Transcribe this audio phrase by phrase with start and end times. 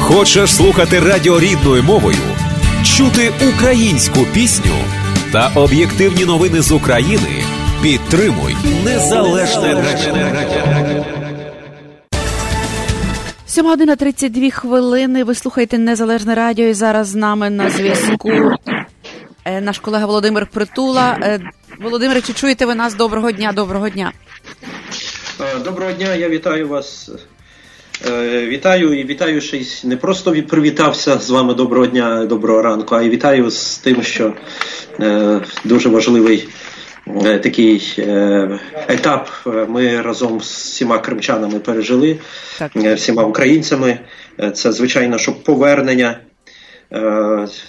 [0.00, 2.16] Хочеш слухати радіо рідною мовою,
[2.84, 4.74] чути українську пісню
[5.32, 7.44] та об'єктивні новини з України.
[7.82, 11.04] Підтримуй незалежне радіо.
[13.46, 15.24] 7 година 32 хвилини.
[15.24, 18.30] Ви слухаєте Незалежне Радіо і зараз з нами на зв'язку
[19.44, 21.18] е, наш колега Володимир Притула.
[21.22, 21.40] Е,
[21.80, 22.94] Володимире, чи чуєте ви нас?
[22.94, 24.12] Доброго дня, доброго дня.
[25.40, 27.10] Е, доброго дня, я вітаю вас.
[28.32, 33.02] Вітаю і вітаю ще й не просто привітався з вами доброго дня, доброго ранку, а
[33.02, 34.34] й вітаю з тим, що
[35.64, 36.48] дуже важливий
[37.06, 39.30] Е, такий е, етап
[39.68, 42.18] ми разом з всіма кримчанами пережили.
[42.76, 43.98] Е, всіма українцями.
[44.54, 46.20] Це звичайно, що повернення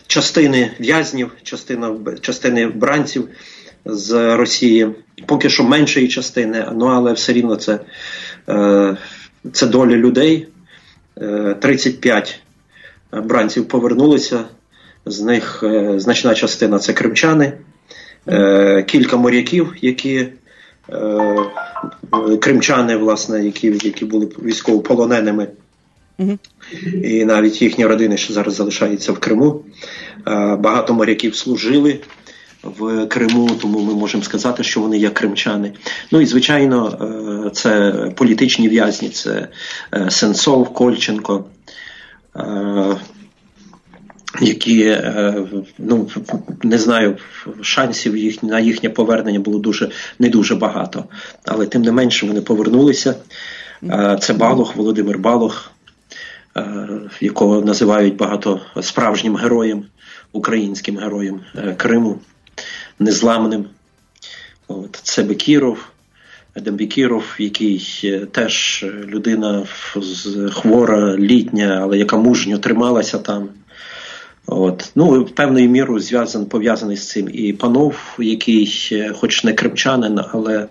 [0.07, 3.29] частини в'язнів, частина частини бранців
[3.85, 4.87] з Росії,
[5.25, 7.79] поки що меншої частини, ну але все рівно це,
[9.51, 10.47] це доля людей.
[11.59, 12.39] 35
[13.11, 14.43] бранців повернулися.
[15.05, 15.63] З них
[15.97, 17.53] значна частина це кримчани.
[18.27, 20.27] Е, кілька моряків, які
[20.89, 21.35] е,
[22.41, 25.47] кримчани, власне, які які були військовополоненими,
[26.19, 26.37] угу.
[27.03, 29.63] і навіть їхні родини ще зараз залишаються в Криму.
[30.27, 31.99] Е, багато моряків служили.
[32.65, 35.73] В Криму, тому ми можемо сказати, що вони є кримчани.
[36.11, 39.47] Ну і звичайно, це політичні в'язні, це
[40.09, 41.45] Сенцов, Кольченко,
[44.41, 45.43] які е,
[45.77, 46.07] ну
[46.63, 47.17] не знаю,
[47.61, 51.05] шансів їх на їхнє повернення було дуже не дуже багато,
[51.45, 53.15] але тим не менше вони повернулися.
[53.83, 55.71] Е, це Балох, Володимир Балох,
[56.57, 56.87] е,
[57.21, 59.85] якого називають багато справжнім героєм,
[60.31, 61.41] українським героєм
[61.77, 62.19] Криму,
[62.99, 63.65] незламним.
[64.67, 65.87] От, Це Бекіров.
[66.61, 67.79] Дембікіров, який
[68.31, 69.63] теж людина
[70.51, 73.49] хвора, літня, але яка мужньо трималася там.
[74.47, 74.91] От.
[74.95, 80.67] Ну, Певною мірою зв'язан, пов'язаний з цим і панов, який, хоч не кримчанин, але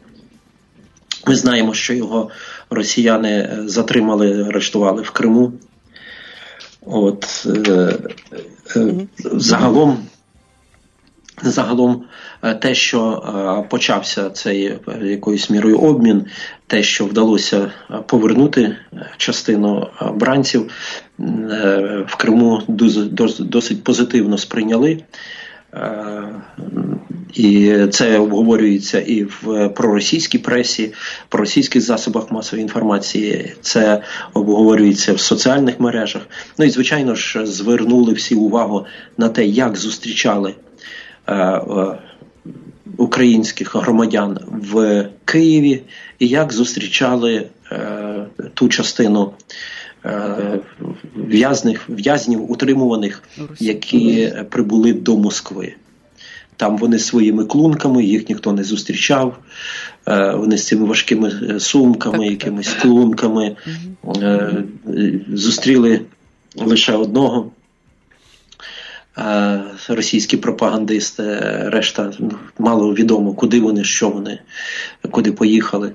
[1.26, 2.30] ми знаємо, що його
[2.70, 5.52] росіяни е, затримали, арештували в Криму.
[6.86, 7.94] От, е,
[8.76, 9.98] е, Загалом
[11.42, 12.04] Загалом
[12.42, 13.22] е, те, що
[13.64, 16.24] е, почався цей е, якоюсь мірою обмін,
[16.66, 17.72] те, що вдалося
[18.06, 18.76] повернути
[19.16, 20.70] частину бранців
[22.06, 22.62] в Криму,
[23.38, 25.02] досить позитивно сприйняли.
[27.34, 30.92] І це обговорюється і в проросійській пресі,
[31.28, 33.54] проросійських засобах масової інформації.
[33.60, 34.02] Це
[34.34, 36.22] обговорюється в соціальних мережах.
[36.58, 38.86] Ну і звичайно ж звернули всі увагу
[39.18, 40.54] на те, як зустрічали
[42.96, 45.82] українських громадян в Києві
[46.18, 49.32] і як зустрічали е, ту частину
[51.16, 53.22] в'язнів, в'язнів утримуваних,
[53.60, 55.74] які прибули до Москви.
[56.56, 59.38] Там вони своїми клунками, їх ніхто не зустрічав.
[60.34, 63.56] Вони з цими важкими сумками, якимись клунками
[65.28, 66.00] зустріли
[66.56, 67.50] лише одного
[69.88, 71.22] російські пропагандисти,
[71.66, 74.38] решта ну, мало відомо, куди вони, що вони,
[75.10, 75.92] куди поїхали.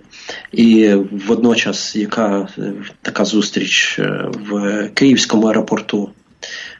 [0.51, 0.93] І
[1.27, 6.09] водночас, яка е, така зустріч е, в Київському аеропорту.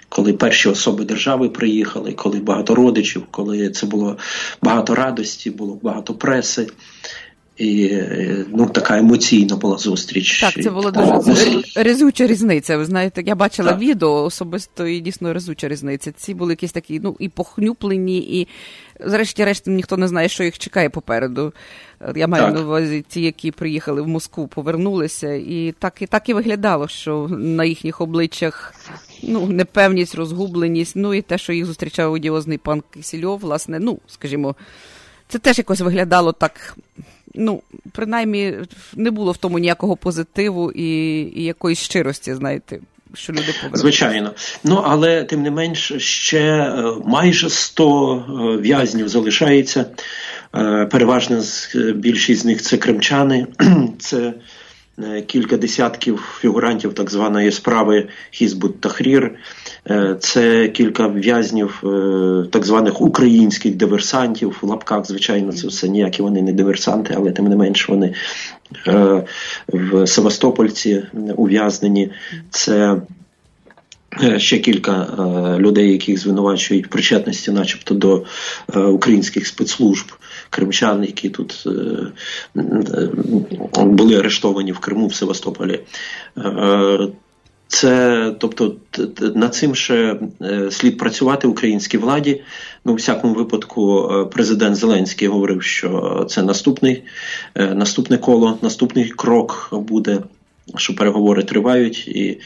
[0.09, 4.17] Коли перші особи держави приїхали, коли багато родичів, коли це було
[4.61, 6.67] багато радості, було багато преси,
[7.59, 10.41] і е, ну така емоційна була зустріч.
[10.41, 12.77] Так, це була дуже резуча різниця.
[12.77, 13.79] Ви знаєте, я бачила так.
[13.79, 16.11] відео особисто і дійсно резуча різниця.
[16.11, 18.47] Ці були якісь такі, ну і похнюплені, і
[18.99, 21.53] зрешті-решт ніхто не знає, що їх чекає попереду.
[22.15, 22.53] Я маю так.
[22.53, 27.27] на увазі ті, які приїхали в Москву, повернулися, і так і так і виглядало, що
[27.31, 28.73] на їхніх обличчях
[29.23, 34.55] ну непевність, розгубленість, ну і те, що їх зустрічав одіозний пан Кисельов, власне, ну скажімо,
[35.27, 36.75] це теж якось виглядало так
[37.35, 38.53] ну, принаймні,
[38.95, 40.83] не було в тому ніякого позитиву і,
[41.35, 42.79] і якоїсь щирості, знаєте.
[43.13, 43.79] Що люди повернуть.
[43.79, 44.33] Звичайно,
[44.63, 49.85] ну але тим не менш ще е, майже 100 е, в'язнів залишається.
[50.55, 51.43] Е, переважно
[51.95, 53.47] більшість з них це кримчани,
[53.99, 54.33] це
[55.27, 59.35] кілька десятків фігурантів так званої справи Хізбут Тахрір,
[60.19, 64.57] це кілька в'язнів е, так званих українських диверсантів.
[64.61, 68.13] В лапках, звичайно, це все ніякі вони не диверсанти, але тим не менш вони
[68.87, 69.23] е,
[69.67, 71.03] в Севастопольці
[71.35, 72.11] ув'язнені.
[72.49, 73.01] Це
[74.37, 75.07] ще кілька
[75.59, 78.23] людей, яких звинувачують в причетності, начебто, до
[78.75, 80.05] українських спецслужб
[80.49, 81.67] кримчан, які тут
[83.75, 85.79] були арештовані в Криму в Севастополі.
[87.71, 88.75] Це, тобто,
[89.35, 92.41] над цим ще е, слід працювати українській владі.
[92.85, 97.03] Ну, у всякому випадку, е, президент Зеленський говорив, що це наступний,
[97.55, 100.19] е, наступне коло, наступний крок буде.
[100.75, 102.41] Що переговори тривають, і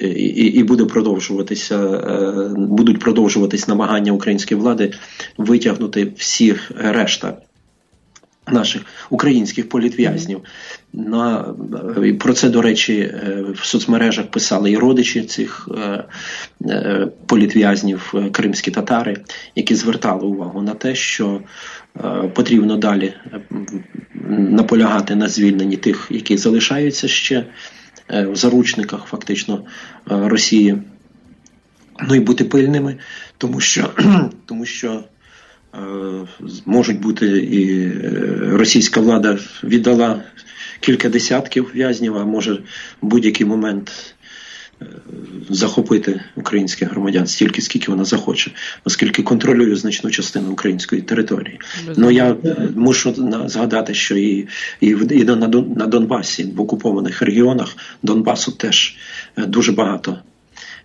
[0.00, 0.06] і,
[0.44, 1.78] і буде продовжуватися,
[2.56, 4.92] будуть продовжуватись намагання української влади
[5.38, 7.36] витягнути всіх решта
[8.52, 10.40] наших українських політв'язнів.
[10.92, 11.54] На
[12.18, 16.04] про це, до речі, е, в соцмережах писали і родичі цих е,
[16.70, 19.16] е, політв'язнів, кримські татари,
[19.54, 21.40] які звертали увагу на те, що
[22.34, 23.14] потрібно далі
[24.28, 27.46] наполягати на звільненні тих, які залишаються ще
[28.08, 29.64] в заручниках, фактично
[30.06, 30.82] Росії.
[32.08, 32.96] Ну і бути пильними,
[33.38, 33.90] тому що
[34.46, 35.04] тому що
[36.66, 37.92] можуть бути і
[38.56, 40.22] російська влада віддала
[40.80, 42.52] кілька десятків в'язнів, а може
[43.02, 44.14] в будь-який момент
[44.82, 44.86] е,
[45.50, 48.50] захопити українських громадян стільки, скільки вона захоче,
[48.84, 51.60] оскільки контролює значну частину української території.
[51.96, 52.36] Ну я
[52.76, 53.14] мушу
[53.46, 54.48] згадати, що і
[54.80, 55.36] і, і на,
[55.76, 58.96] на Донбасі, в окупованих регіонах Донбасу теж
[59.36, 60.18] е, дуже багато.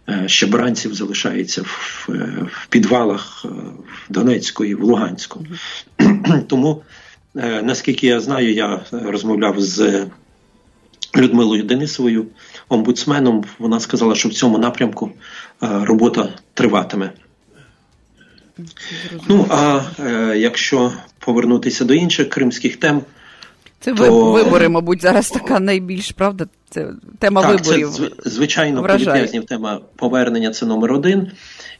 [0.10, 2.06] Е, ще бранців залишається в,
[2.52, 3.46] в підвалах
[4.10, 5.46] в Донецьку і в Луганську.
[6.48, 6.84] Тому
[7.36, 10.06] Е, наскільки я знаю, я розмовляв з
[11.18, 12.26] Людмилою Денисовою,
[12.70, 13.44] омбудсменом.
[13.60, 15.12] Вона сказала, що в цьому напрямку
[15.64, 17.12] е, робота триватиме.
[19.28, 23.02] Ну а е, якщо повернутися до інших кримських тем,
[23.82, 24.32] це то...
[24.32, 26.46] вибори, мабуть, зараз така найбільш правда.
[26.70, 26.88] Це
[27.20, 27.90] тема так, виборів.
[27.90, 31.32] Це, звичайно, політв'язнів тема повернення це номер один.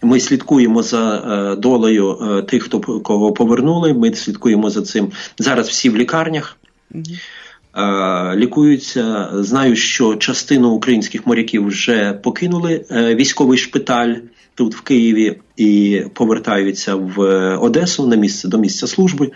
[0.02, 3.94] Ми слідкуємо за е, долею е, тих, хто кого повернули.
[3.94, 5.70] Ми слідкуємо за цим зараз.
[5.70, 6.58] Всі в лікарнях.
[6.96, 9.30] Е, лікуються.
[9.34, 14.16] Знаю, що частину українських моряків вже покинули військовий шпиталь
[14.56, 17.20] тут в Києві і повертаються в
[17.58, 19.32] Одесу на місце до місця служби.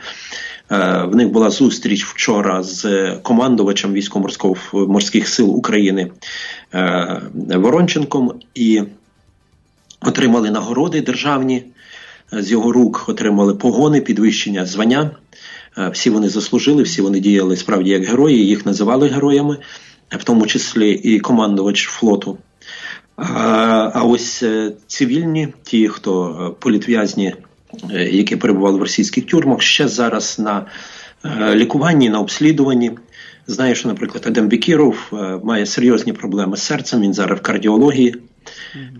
[0.69, 6.11] В них була зустріч вчора з командувачем військово-морських сил України
[7.33, 8.81] Воронченком і
[10.05, 11.63] отримали нагороди державні,
[12.33, 15.11] е, з його рук отримали погони, підвищення звання.
[15.77, 19.57] Е, всі вони заслужили, всі вони діяли справді як герої, їх називали героями,
[20.09, 22.37] в тому числі і командувач флоту.
[23.17, 27.35] А ось е, цивільні, ті, хто політв'язні,
[27.89, 30.65] які перебували в російських тюрмах, ще зараз на
[31.55, 32.91] лікуванні, на обслідуванні.
[33.47, 35.11] Знаю, що, наприклад, Адем Бікіров
[35.43, 37.01] має серйозні проблеми з серцем.
[37.01, 38.15] Він зараз в кардіології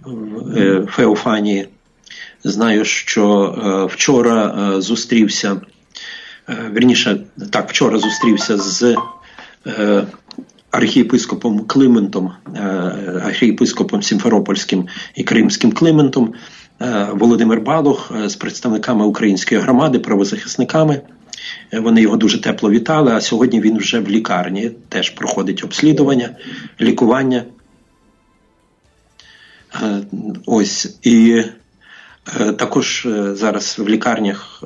[0.06, 1.68] в е, Феофанії.
[2.44, 5.62] Знаю, що е, вчора е, зустрівся,
[6.72, 7.20] верніше,
[7.52, 8.96] так, вчора зустрівся з
[10.76, 12.32] архієпископом Климентом,
[13.24, 16.34] архієпископом Сімферопольським і Кримським Климентом,
[17.12, 21.02] Володимир Балух з представниками української громади, правозахисниками.
[21.74, 23.12] Вони його дуже тепло вітали.
[23.12, 26.30] А сьогодні він вже в лікарні теж проходить обслідування,
[26.82, 27.44] лікування.
[29.84, 30.02] Е,
[30.46, 31.44] ось і
[32.40, 34.64] е, також е, зараз в лікарнях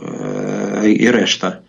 [0.85, 1.59] і решта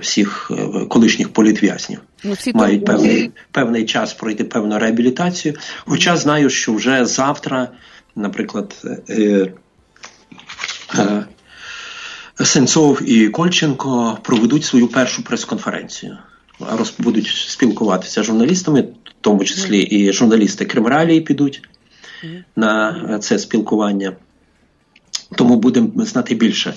[0.00, 0.50] всіх
[0.88, 5.54] колишніх політв'язнів ну, мають певний певний час пройти певну реабілітацію.
[5.86, 7.68] Хоча знаю, що вже завтра,
[8.16, 8.86] наприклад,
[12.44, 16.18] Сенцов і Кольченко проведуть свою першу прес-конференцію.
[16.98, 18.88] Будуть спілкуватися з журналістами, в
[19.20, 21.68] тому числі і журналісти Кримралії підуть
[22.56, 24.12] на це спілкування.
[25.36, 26.74] Тому будемо знати більше е,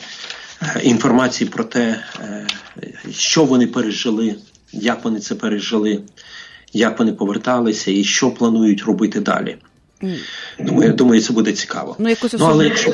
[0.84, 2.48] інформації про те, е,
[3.12, 4.36] що вони пережили,
[4.72, 6.02] як вони це пережили,
[6.74, 9.58] як вони поверталися і що планують робити далі.
[10.60, 11.96] Думаю, думаю, це буде цікаво.
[12.00, 12.92] Ну, якось особливо, ну, але якщо...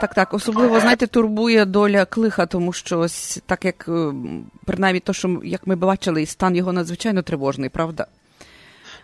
[0.00, 4.12] Так, так, особливо, знаєте, турбує доля клиха, тому що ось так як е,
[4.64, 8.06] принаймні то, що як ми бачили, стан його надзвичайно тривожний, правда?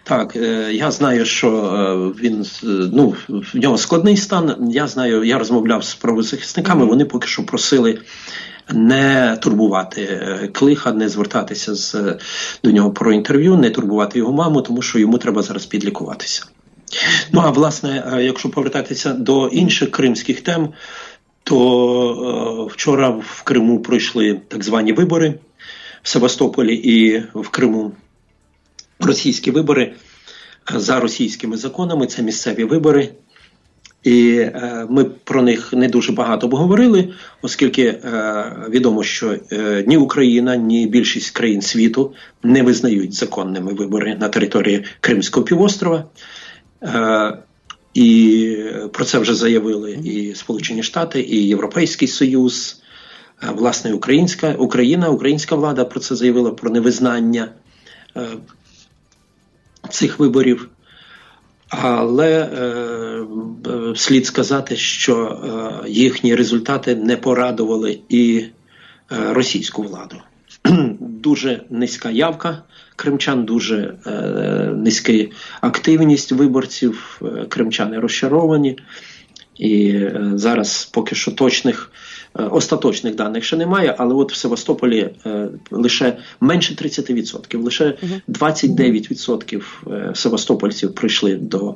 [0.09, 2.47] Так, е, я знаю, що е, він
[2.93, 4.69] ну в нього складний стан.
[4.71, 6.85] Я знаю, я розмовляв з правозахисниками.
[6.85, 7.99] Вони поки що просили
[8.73, 12.19] не турбувати е, клиха, не звертатися з
[12.65, 16.47] до нього про інтерв'ю, не турбувати його маму, тому що йому треба зараз підлікуватися.
[17.33, 20.69] Ну а власне, якщо повертатися до інших кримських тем,
[21.43, 25.35] то вчора в Криму пройшли так звані вибори
[26.03, 27.93] в Севастополі і в Криму
[29.01, 29.93] російські вибори
[30.75, 32.07] за російськими законами.
[32.07, 33.13] Це місцеві вибори.
[34.03, 37.13] І е, ми про них не дуже багато обговорили,
[37.43, 44.17] оскільки е, відомо, що е, ні Україна, ні більшість країн світу не визнають законними вибори
[44.21, 46.05] на території Кримського півострова.
[46.83, 47.39] Е,
[47.95, 48.57] і
[48.93, 52.83] про це вже заявили і Сполучені Штати, і Європейський Союз,
[53.43, 57.49] е, власне, Українська Україна, українська влада про це заявила про невизнання
[58.17, 58.27] е,
[59.91, 60.69] цих виборів.
[61.69, 63.27] Але е,
[63.97, 65.27] слід сказати, що
[65.85, 68.53] е, їхні результати не порадували і е,
[69.33, 70.17] російську владу.
[71.01, 72.63] Дуже низька явка
[72.97, 74.11] кримчан, дуже е,
[74.77, 75.13] низька
[75.61, 77.21] активність виборців.
[77.23, 78.79] Е, кримчани розчаровані,
[79.57, 81.91] і е, зараз поки що точних.
[82.39, 87.95] Е, остаточних даних ще немає, але от в Севастополі е, лише менше 30%, лише
[88.29, 91.75] 29% е, Севастопольців прийшли до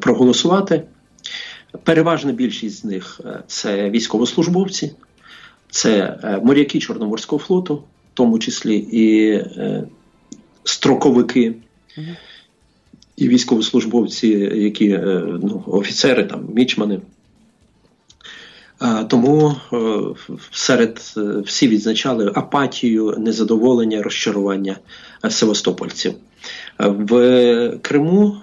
[0.00, 0.82] проголосувати.
[1.84, 4.92] Переважна більшість з них це військовослужбовці,
[5.70, 7.82] це моряки Чорноморського флоту, в
[8.14, 9.40] тому числі і
[10.64, 11.54] строковики.
[13.16, 14.88] І військовослужбовці, які
[15.42, 17.00] ну, офіцери, там, мічмани.
[19.08, 19.76] Тому е,
[20.50, 24.76] серед е, всі відзначали апатію, незадоволення, розчарування
[25.24, 26.14] е, Севастопольців.
[26.78, 28.36] В Криму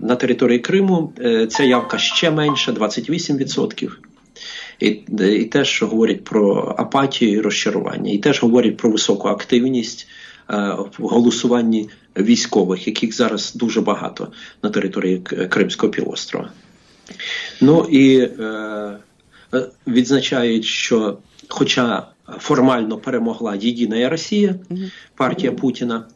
[0.00, 1.12] на території Криму
[1.48, 3.90] ця явка ще менша 28%.
[4.80, 4.86] І
[5.18, 10.08] і теж говорять про апатію і розчарування, і теж говорять про високу активність
[10.98, 14.28] в голосуванні військових, яких зараз дуже багато
[14.62, 15.18] на території
[15.48, 16.50] Кримського півострова.
[17.60, 18.98] Ну і Е,
[19.86, 21.18] відзначають, що,
[21.48, 22.06] хоча
[22.38, 24.54] формально перемогла Єдина Росія,
[25.16, 26.06] партія Путіна,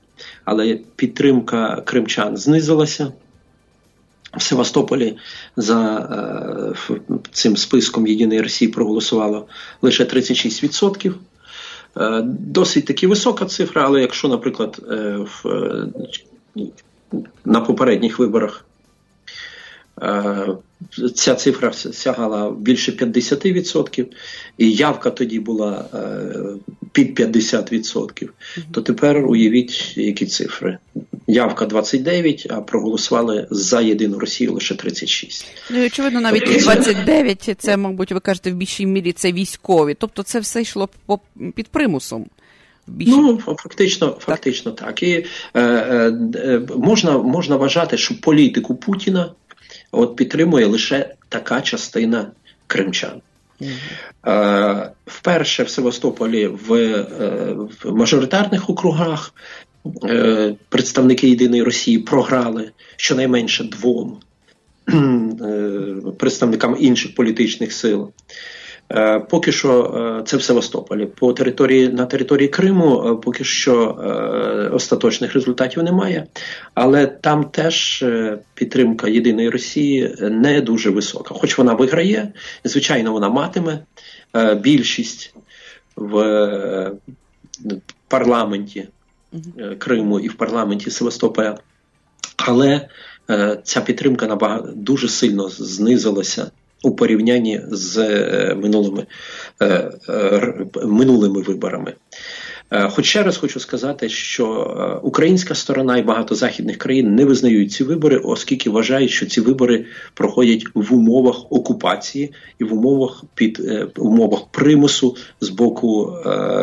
[0.45, 3.13] але підтримка кримчан знизилася.
[4.37, 5.17] В Севастополі
[5.57, 5.99] за
[6.91, 6.97] е,
[7.33, 9.47] цим списком Єдиної Росії проголосувало
[9.83, 11.15] лише 36%.
[11.97, 15.49] Е, досить таки висока цифра, але якщо, наприклад, е, в,
[16.57, 16.67] е,
[17.45, 18.67] на попередніх виборах
[20.03, 20.47] Е,
[21.15, 24.07] ця цифра сягала більше 50%,
[24.59, 28.29] і явка тоді була е, під 50%.
[28.73, 30.79] То тепер уявіть, які цифри.
[31.27, 35.47] Явка 29, а проголосували за єдину Росію лише 36.
[35.71, 39.95] Ну, і, очевидно, навіть тобто, 29, це, мабуть, ви кажете, в більшій мірі це військові.
[39.95, 40.89] Тобто це все йшло
[41.55, 42.27] під примусом.
[42.87, 44.87] Ну, фактично, фактично так.
[44.87, 45.03] так.
[45.03, 49.33] І е, е, можна можна вважати, що політику Путіна
[49.93, 52.31] от підтримує лише така частина
[52.67, 53.21] кримчан.
[53.61, 54.91] Mm-hmm.
[55.07, 59.35] Вперше в Севастополі в, е, в мажоритарних округах
[60.05, 64.19] е, представники єдиної Росії програли щонайменше двом
[66.19, 68.13] представникам інших політичних сил.
[68.93, 71.07] Е, поки що е, це в Севастополі.
[71.07, 73.97] По території на території Криму е, поки що
[74.73, 76.27] остаточних результатів немає,
[76.75, 78.05] але там теж
[78.55, 81.35] підтримка єдиної Росії не дуже висока.
[81.35, 82.33] Хоч вона виграє,
[82.65, 83.79] звичайно, вона матиме
[84.61, 85.35] більшість
[85.97, 86.93] в
[88.09, 88.89] парламенті
[89.79, 91.59] Криму і в парламенті Севастополя,
[92.37, 92.89] але
[93.63, 96.51] ця підтримка набагато дуже сильно знизилася
[96.83, 99.07] у порівнянні з е, минулими
[99.63, 101.95] е, е, минулими виборами.
[102.91, 107.85] Хоч ще раз хочу сказати, що українська сторона і багато західних країн не визнають ці
[107.85, 113.61] вибори, оскільки вважають, що ці вибори проходять в умовах окупації і в умовах під
[113.97, 116.17] умовах примусу з боку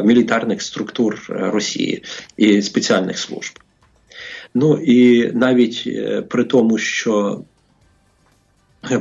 [0.03, 2.03] мілітарних структур Росії
[2.37, 3.59] і спеціальних служб.
[4.53, 5.89] Ну і навіть
[6.29, 7.41] при тому, що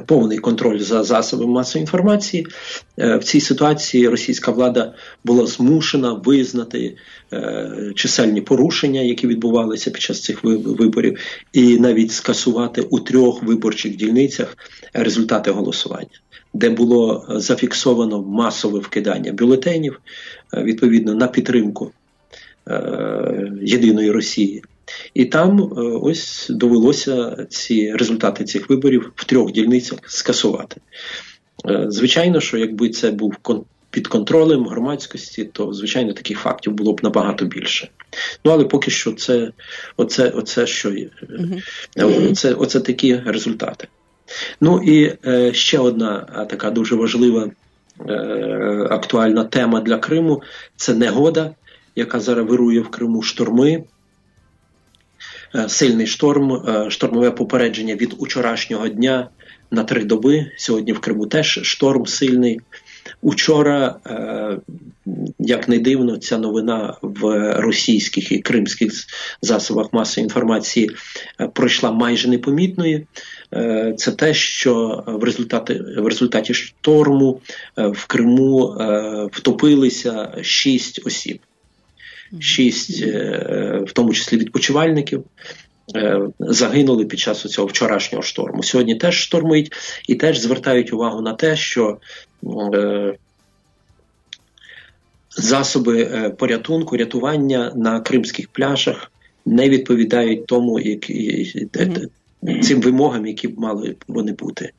[0.07, 2.47] повний контроль за засобами масової інформації.
[2.99, 6.97] Е, в цій ситуації російська влада була змушена визнати
[7.33, 11.19] е, чисельні порушення, які відбувалися під час цих виборів,
[11.53, 14.57] і навіть скасувати у трьох виборчих дільницях
[14.93, 16.21] результати голосування.
[16.55, 20.01] Де було зафіксовано масове вкидання бюлетенів
[20.55, 21.93] е, відповідно на підтримку
[23.63, 24.63] єдиної Росії,
[25.15, 30.81] і там е, ось довелося ці результати цих виборів в трьох дільницях скасувати.
[31.69, 33.37] Е, звичайно, що якби це був
[33.91, 37.89] під контролем громадськості, то звичайно таких фактів було б набагато більше.
[38.45, 39.53] Ну але поки що це
[39.97, 41.09] оце, оце що є.
[41.97, 43.89] Оце, оце такі результати.
[44.61, 47.51] Ну і е, ще одна така дуже важлива
[48.09, 48.13] е,
[48.91, 50.43] актуальна тема для Криму
[50.77, 51.55] це негода,
[51.97, 53.85] яка зараз вирує в Криму шторми.
[55.69, 59.29] Сильний шторм, штормове попередження від учорашнього дня
[59.71, 60.51] на три доби.
[60.57, 62.61] Сьогодні в Криму теж шторм сильний.
[63.23, 64.59] Учора, е,
[65.39, 68.93] як не дивно, ця новина в російських і кримських
[69.43, 70.91] засобах масової інформації
[71.41, 73.07] е, пройшла майже непомітною.
[73.55, 77.41] Е, це те, що в результаті в результаті шторму
[77.77, 78.77] в Криму
[79.33, 81.39] втопилися шість осіб,
[82.41, 83.03] шість,
[83.87, 85.25] в тому числі відпочивальників.
[86.39, 88.63] Загинули під час цього вчорашнього шторму.
[88.63, 89.73] Сьогодні теж штормить
[90.09, 91.99] і теж звертають увагу на те, що
[92.75, 93.15] Е,
[95.31, 99.13] засоби е, порятунку, рятування на кримських пляжах
[99.47, 101.71] не відповідають тому, які
[102.63, 104.73] цим вимогам, які б мали вони бути.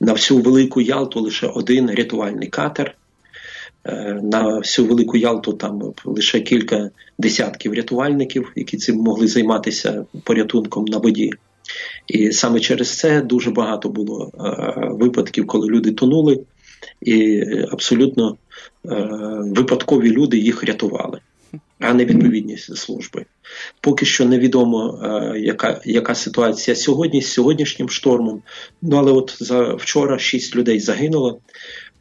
[0.00, 2.96] На всю велику Ялту лише один рятувальний катер.
[3.88, 10.84] Е, на всю велику Ялту там лише кілька десятків рятувальників, які цим могли займатися порятунком
[10.84, 11.32] на воді.
[12.06, 14.32] І саме через це дуже багато було
[14.90, 16.44] випадків, коли люди тонули
[17.00, 18.36] і абсолютно е,
[19.40, 21.20] випадкові люди їх рятували,
[21.80, 23.24] а не відповідні служби.
[23.80, 28.42] Поки що невідомо, е, яка яка ситуація сьогодні з сьогоднішнім штормом.
[28.82, 31.40] Ну але от за вчора шість людей загинуло.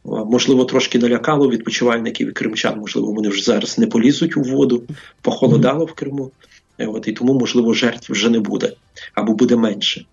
[0.05, 2.79] Можливо, трошки налякало відпочивальників і кримчан.
[2.79, 4.83] Можливо, вони вже зараз не полізуть у воду,
[5.21, 6.31] похолодало в Криму.
[6.77, 8.73] От, І тому, можливо, жертв вже не буде
[9.13, 10.05] або буде менше.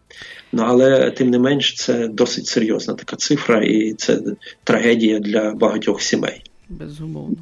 [0.53, 4.21] Ну але тим не менш, це досить серйозна така цифра, і це
[4.65, 6.43] трагедія для багатьох сімей.
[6.69, 7.37] Безумовно.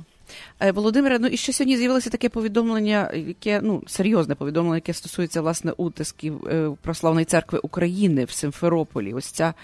[0.60, 5.40] Е, Володимире, ну і ще сьогодні з'явилося таке повідомлення, яке ну серйозне повідомлення, яке стосується
[5.40, 9.12] власне утисків е, Православної церкви України в Симферополі.
[9.12, 9.54] Ось ця,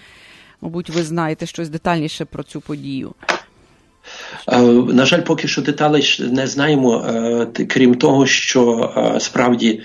[0.61, 3.13] мабуть, ви знаєте щось детальніше про цю подію.
[4.47, 4.61] Е,
[4.93, 7.05] на жаль, поки що деталей не знаємо,
[7.59, 9.81] е, крім того, що е, справді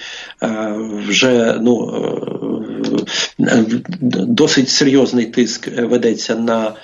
[1.08, 2.02] вже ну,
[4.12, 6.74] досить серйозний тиск ведеться на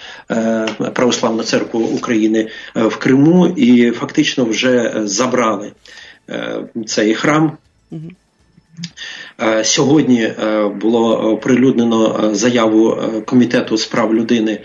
[0.92, 5.73] православну церкву України в Криму, і фактично вже забрали
[6.87, 7.57] цей храм.
[9.62, 10.32] Сьогодні
[10.80, 14.58] було оприлюднено заяву комітету з прав людини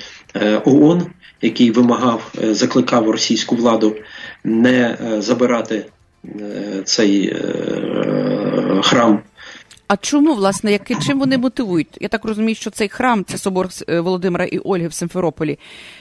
[0.66, 1.06] ООН,
[1.44, 3.96] який вимагав, е, закликав російську владу
[4.44, 5.86] не е, забирати
[6.26, 7.36] е, цей
[8.84, 9.20] храм.
[9.94, 11.88] А чому, власне, як, чим вони мотивують?
[12.02, 15.60] Я так розумію, що цей храм, це собор Володимира і Ольги в Симферополі,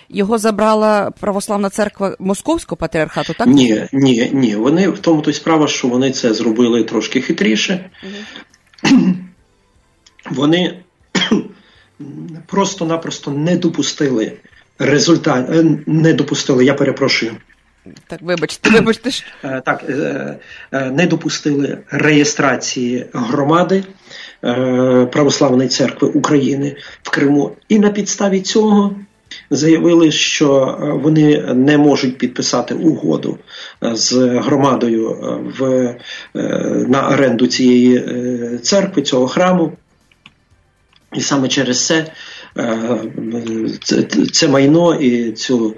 [0.09, 3.46] його забрала православна церква Московського патріархату, так?
[3.46, 4.57] Ні, ні, ні.
[4.57, 7.90] Вони в тому то й справа, що вони це зробили трошки хитріше.
[8.85, 9.14] Угу.
[10.31, 10.78] Вони
[12.46, 14.33] просто-напросто не допустили
[14.78, 17.33] результат е, не допустили, я перепрошую.
[18.07, 19.11] Так, вибачте, вибачте.
[19.45, 20.37] Е, так, е,
[20.73, 23.85] не допустили реєстрації громади
[25.12, 28.95] Православної церкви України в Криму, і на підставі цього
[29.51, 33.38] заявили, що вони не можуть підписати угоду
[33.83, 35.16] з громадою
[35.59, 35.95] в,
[36.88, 37.99] на оренду цієї
[38.59, 39.73] церкви, цього храму.
[41.12, 42.07] І саме через це
[43.83, 45.77] це, це майно і цю,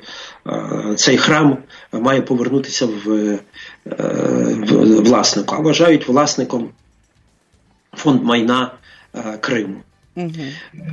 [0.97, 1.59] цей храм
[1.93, 3.39] має повернутися в,
[3.85, 5.55] в власнику.
[5.55, 6.69] А вважають власником
[7.97, 8.73] фонд майна
[9.41, 9.77] Криму.
[10.17, 10.31] Угу.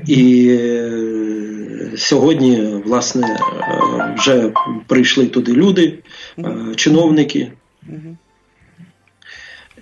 [0.08, 3.40] І е, сьогодні, власне,
[4.18, 4.52] вже
[4.88, 6.00] прийшли туди люди,
[6.38, 6.76] угу.
[6.76, 7.52] чиновники.
[7.90, 8.18] Угу.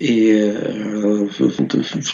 [0.00, 0.44] І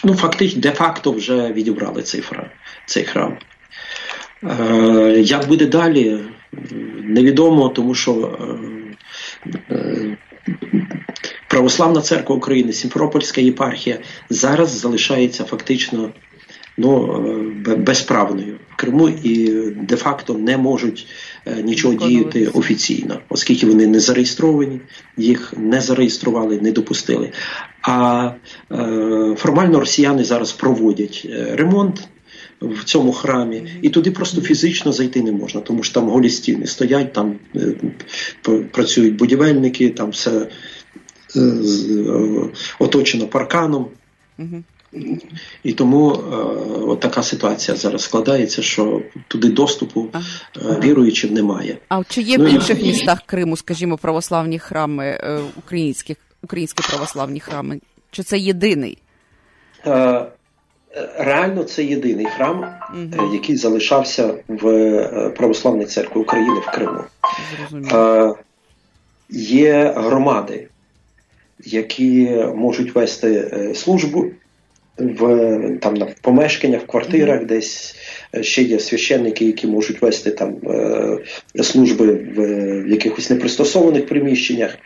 [0.03, 2.45] ну, фактично де-факто вже відібрали цей храм.
[2.85, 3.37] Цей храм.
[4.43, 6.19] Е, як буде далі,
[7.03, 8.37] невідомо, тому що
[9.49, 10.17] е, е,
[11.49, 16.09] Православна церква України, Сімферопольська єпархія зараз залишається фактично
[16.77, 17.21] ну,
[17.77, 18.55] безправною.
[18.69, 19.47] В Криму і
[19.81, 21.07] де-факто не можуть
[21.63, 24.79] нічого діяти офіційно, оскільки вони не зареєстровані,
[25.17, 27.31] їх не зареєстрували, не допустили.
[27.81, 28.31] А
[29.35, 32.07] формально росіяни зараз проводять ремонт
[32.61, 36.67] в цьому храмі, і туди просто фізично зайти не можна, тому що там голі стіни
[36.67, 37.75] стоять, там е,
[38.71, 40.47] працюють будівельники, там все
[41.35, 43.87] е, е, оточено парканом.
[45.63, 46.17] І тому е,
[46.87, 50.19] от така ситуація зараз складається, що туди доступу е,
[50.83, 51.77] віруючим немає.
[51.89, 52.87] А чи є ну, в інших і...
[52.87, 57.79] містах Криму, скажімо, православні храми, е, українські, українські православні храми?
[58.11, 58.97] Чи це єдиний?
[59.85, 60.25] Е,
[61.17, 63.33] реально це єдиний храм, угу.
[63.33, 66.99] який залишався в е, Православній церкві України в Криму.
[67.91, 68.33] Е,
[69.29, 70.67] Є громади,
[71.65, 74.25] які можуть вести службу
[74.97, 77.95] в там в помешканнях, в квартирах, десь
[78.41, 80.55] ще є священники, які можуть вести там
[81.63, 82.41] служби в
[82.87, 84.77] якихось непристосованих приміщеннях.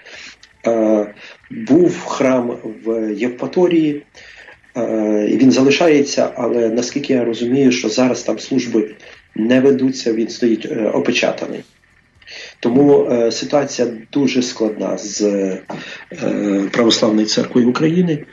[1.51, 4.03] Був храм в Євпаторії,
[5.29, 8.95] і він залишається, але наскільки я розумію, що зараз там служби
[9.35, 11.63] не ведуться, він стоїть опечатаний.
[12.59, 15.61] Тому е, ситуація дуже складна з е,
[16.71, 18.25] православною церквою України.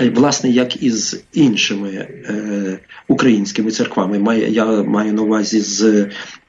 [0.00, 6.06] Власне, як і з іншими е, українськими церквами, має, я маю на увазі з,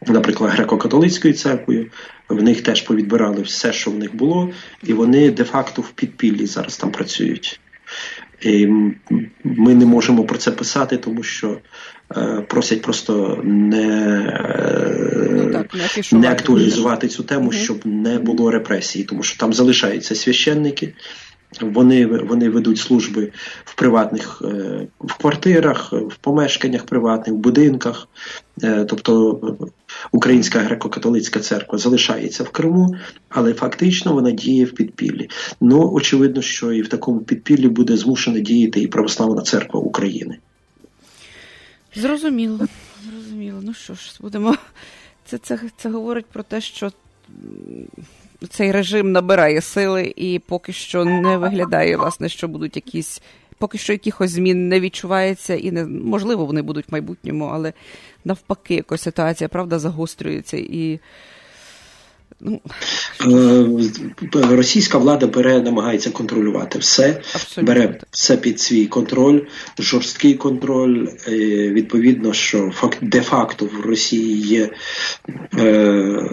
[0.08, 1.88] наприклад, греко-католицькою церквою.
[2.30, 4.50] В них теж повідбирали все, що в них було,
[4.84, 7.60] і вони де-факто в підпіллі зараз там працюють.
[8.46, 8.68] І
[9.44, 11.58] Ми не можемо про це писати, тому що
[12.18, 13.88] е, просять просто не
[14.28, 15.74] е, ну, так,
[16.12, 17.54] не, не актуалізувати цю тему, угу.
[17.54, 20.94] щоб не було репресії, тому що там залишаються священники.
[21.62, 23.32] Вони вони ведуть служби
[23.66, 28.08] в приватних е, в квартирах, в помешканнях приватних, в будинках.
[28.64, 29.40] Е, тобто
[30.12, 32.96] Українська греко-католицька церква залишається в Криму,
[33.30, 35.30] але фактично вона діє в підпіллі.
[35.62, 40.38] Ну очевидно, що і в такому підпіллі буде змушена діяти і православна церква України.
[41.96, 42.68] Зрозуміло.
[43.10, 43.60] Зрозуміло.
[43.64, 44.56] Ну що ж, будемо.
[45.26, 46.92] Це, це, Це говорить про те, що
[48.50, 53.22] цей режим набирає сили, і поки що не виглядає, власне, що будуть якісь.
[53.58, 57.74] Поки що якихось змін не відчувається, і не можливо вони будуть в майбутньому, але
[58.26, 61.00] навпаки, якось ситуація правда загострюється і
[62.44, 62.62] Ну,
[64.36, 67.64] е, Російська влада бере, намагається контролювати все, Абсолютно.
[67.74, 69.40] бере все під свій контроль,
[69.80, 71.08] жорсткий контроль.
[71.28, 71.32] Е,
[71.70, 74.70] відповідно, що факт де-факто в Росії є
[75.58, 76.30] е,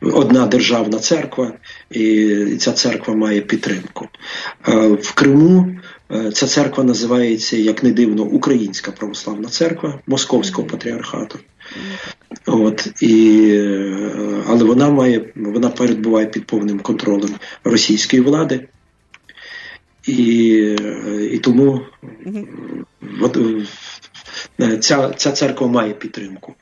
[0.00, 1.52] одна державна церква,
[1.90, 4.08] і ця церква має підтримку.
[5.02, 5.76] В Криму
[6.32, 11.38] ця церква називається, як не дивно, Українська православна церква Московського патріархату.
[12.46, 13.68] От і
[14.46, 17.30] але вона має вона перебуває під повним контролем
[17.64, 18.68] російської влади,
[20.06, 20.16] і
[21.32, 21.80] і тому
[23.20, 23.38] от,
[24.80, 26.54] ця, ця церква має підтримку.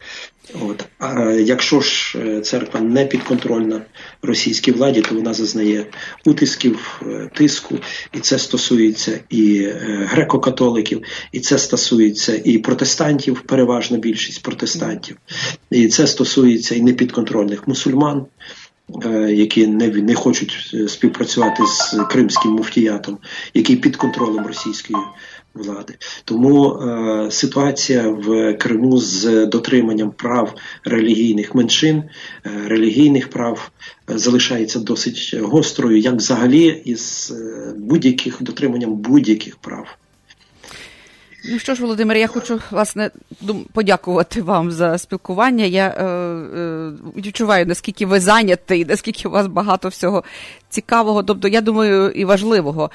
[0.54, 0.84] От.
[0.98, 3.82] А якщо ж е, церква не підконтрольна
[4.22, 5.86] російській владі, то вона зазнає
[6.26, 7.78] утисків, е, тиску,
[8.12, 15.16] і це стосується і е, греко-католиків, і це стосується і протестантів, переважна більшість протестантів,
[15.70, 18.26] і це стосується і непідконтрольних мусульман.
[19.28, 23.18] Які не не хочуть співпрацювати з кримським муфтіятом,
[23.54, 24.98] який під контролем російської
[25.58, 25.94] влади.
[26.24, 33.70] Тому е, ситуація в Криму з дотриманням прав релігійних меншин, е, релігійних прав
[34.10, 39.98] е, залишається досить гострою, як взагалі із е, будь-яких дотриманням будь-яких прав.
[41.44, 43.11] Ну що ж, Володимир, я хочу власне
[43.72, 45.64] подякувати вам за спілкування.
[45.64, 50.24] Я е, е, відчуваю, наскільки ви зайняті, наскільки у вас багато всього
[50.68, 52.90] цікавого, тобто, я думаю, і важливого.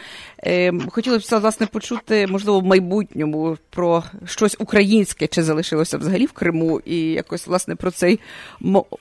[0.46, 6.32] Е, Хотілося б власне почути, можливо, в майбутньому про щось українське, чи залишилося взагалі в
[6.32, 8.20] Криму, і якось власне про цей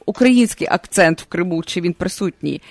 [0.07, 2.63] український акцент в Криму, чи він присутній.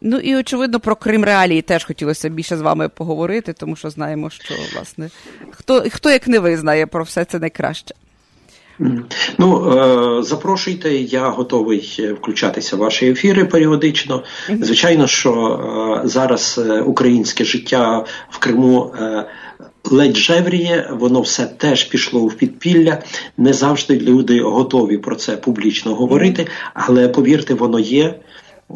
[0.00, 4.30] Ну і очевидно про Крим реалії теж хотілося більше з вами поговорити, тому що знаємо,
[4.30, 5.10] що власне
[5.50, 7.94] хто хто як не ви знає про все це найкраще.
[9.38, 14.22] Ну е, запрошуйте, я готовий е, включатися в ваші ефіри періодично.
[14.60, 15.32] Звичайно, що
[16.04, 18.94] е, зараз українське життя в Криму.
[19.84, 23.02] Ледь жевріє, воно все теж пішло в підпілля.
[23.36, 28.14] Не завжди люди готові про це публічно говорити, але повірте, воно є.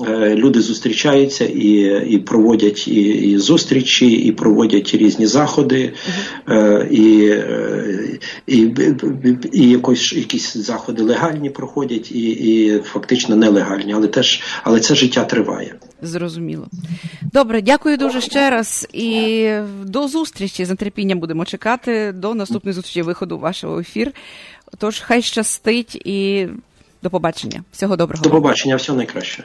[0.00, 1.68] Е, люди зустрічаються і
[2.10, 5.92] і проводять і, і зустрічі, і проводять різні заходи,
[6.46, 7.42] uh і
[8.46, 8.74] і,
[9.52, 15.24] і якось якісь заходи легальні проходять, і і фактично нелегальні, але теж але це життя
[15.24, 15.74] триває.
[16.02, 16.66] Зрозуміло.
[17.32, 19.48] Добре, дякую дуже ще раз і
[19.84, 24.12] до зустрічі з нетерпінням будемо чекати до наступної зустрічі виходу вашого ефір.
[24.78, 26.46] Тож хай щастить і
[27.02, 27.64] до побачення.
[27.72, 28.24] Всього доброго.
[28.24, 29.44] До побачення, всього найкраще.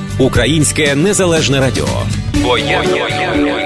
[0.17, 1.87] Українське незалежне радіо.
[2.57, 3.60] Я.